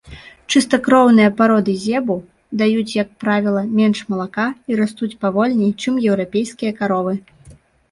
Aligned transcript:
Чыстакроўныя 0.51 1.29
пароды 1.41 1.75
зебу 1.83 2.15
даюць, 2.61 2.95
як 3.03 3.09
правіла, 3.25 3.61
менш 3.81 3.99
малака 4.15 4.47
і 4.73 4.81
растуць 4.81 5.13
павольней, 5.27 5.71
чым 5.81 5.93
еўрапейскія 6.09 6.71
каровы. 6.83 7.13